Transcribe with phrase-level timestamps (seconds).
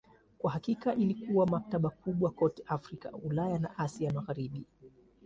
[0.37, 4.65] Kwa hakika ilikuwa maktaba kubwa kote Afrika, Ulaya na Asia ya Magharibi.